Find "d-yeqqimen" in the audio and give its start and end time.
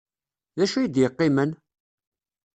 0.87-1.51